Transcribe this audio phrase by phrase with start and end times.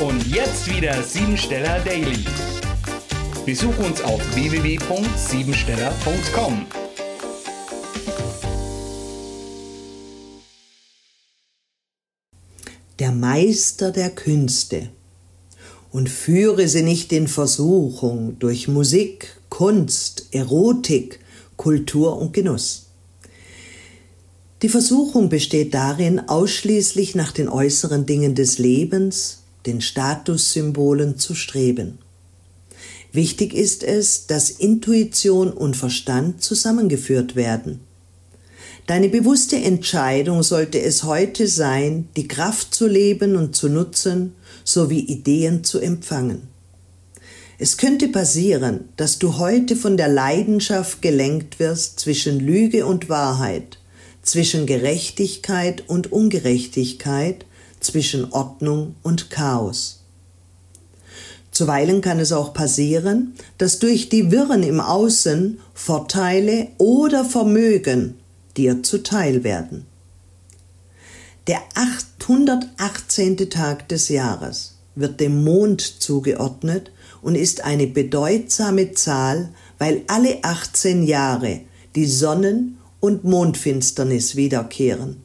[0.00, 2.24] Und jetzt wieder Siebensteller Daily.
[3.46, 6.66] Besuch uns auf www.siebensteller.com.
[12.98, 14.88] Der Meister der Künste.
[15.92, 21.20] Und führe sie nicht in Versuchung durch Musik, Kunst, Erotik,
[21.56, 22.86] Kultur und Genuss.
[24.62, 31.98] Die Versuchung besteht darin, ausschließlich nach den äußeren Dingen des Lebens, den Statussymbolen zu streben.
[33.12, 37.80] Wichtig ist es, dass Intuition und Verstand zusammengeführt werden.
[38.86, 45.00] Deine bewusste Entscheidung sollte es heute sein, die Kraft zu leben und zu nutzen, sowie
[45.00, 46.48] Ideen zu empfangen.
[47.56, 53.78] Es könnte passieren, dass du heute von der Leidenschaft gelenkt wirst zwischen Lüge und Wahrheit,
[54.22, 57.46] zwischen Gerechtigkeit und Ungerechtigkeit,
[57.84, 60.00] zwischen Ordnung und Chaos.
[61.50, 68.18] Zuweilen kann es auch passieren, dass durch die Wirren im Außen Vorteile oder Vermögen
[68.56, 69.86] dir zuteil werden.
[71.46, 73.50] Der 818.
[73.50, 76.90] Tag des Jahres wird dem Mond zugeordnet
[77.22, 81.60] und ist eine bedeutsame Zahl, weil alle 18 Jahre
[81.94, 85.23] die Sonnen- und Mondfinsternis wiederkehren.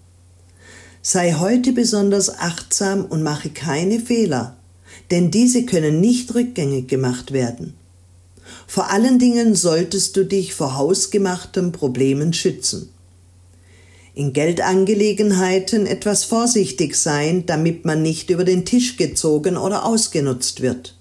[1.12, 4.56] Sei heute besonders achtsam und mache keine Fehler,
[5.10, 7.74] denn diese können nicht rückgängig gemacht werden.
[8.68, 12.90] Vor allen Dingen solltest du dich vor hausgemachten Problemen schützen.
[14.14, 20.96] In Geldangelegenheiten etwas vorsichtig sein, damit man nicht über den Tisch gezogen oder ausgenutzt wird.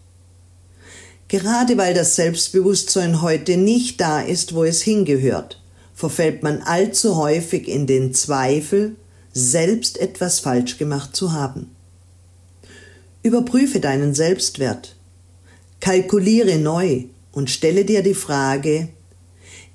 [1.28, 5.60] Gerade weil das Selbstbewusstsein heute nicht da ist, wo es hingehört,
[5.92, 8.96] verfällt man allzu häufig in den Zweifel,
[9.38, 11.70] selbst etwas falsch gemacht zu haben.
[13.22, 14.96] Überprüfe deinen Selbstwert.
[15.80, 18.88] Kalkuliere neu und stelle dir die Frage,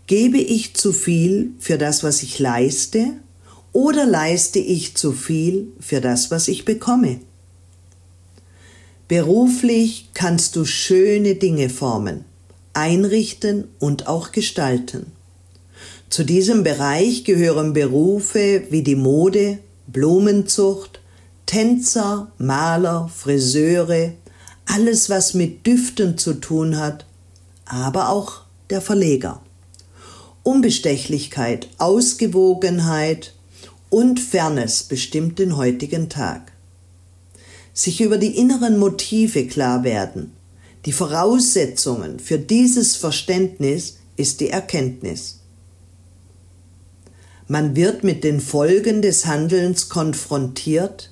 [0.07, 3.13] gebe ich zu viel für das, was ich leiste,
[3.71, 7.19] oder leiste ich zu viel für das, was ich bekomme?
[9.07, 12.25] Beruflich kannst du schöne Dinge formen,
[12.73, 15.11] einrichten und auch gestalten.
[16.13, 19.57] Zu diesem Bereich gehören Berufe wie die Mode,
[19.87, 21.01] Blumenzucht,
[21.47, 24.11] Tänzer, Maler, Friseure,
[24.67, 27.07] alles was mit Düften zu tun hat,
[27.65, 29.41] aber auch der Verleger.
[30.43, 33.33] Unbestechlichkeit, Ausgewogenheit
[33.89, 36.51] und Fairness bestimmt den heutigen Tag.
[37.73, 40.31] Sich über die inneren Motive klar werden.
[40.85, 45.39] Die Voraussetzungen für dieses Verständnis ist die Erkenntnis.
[47.53, 51.11] Man wird mit den Folgen des Handelns konfrontiert,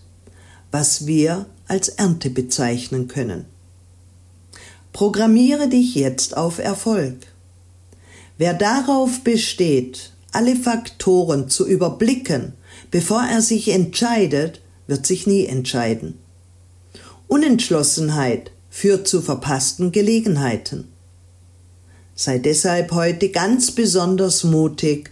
[0.72, 3.46] was wir als Ernte bezeichnen können.
[4.92, 7.28] Programmiere dich jetzt auf Erfolg.
[8.40, 12.54] Wer darauf besteht, alle Faktoren zu überblicken,
[12.90, 16.18] bevor er sich entscheidet, wird sich nie entscheiden.
[17.28, 20.88] Unentschlossenheit führt zu verpassten Gelegenheiten.
[22.16, 25.12] Sei deshalb heute ganz besonders mutig